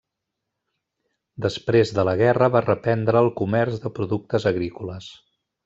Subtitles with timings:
[1.45, 5.13] Després de la guerra va reprendre el comerç de productes agrícoles.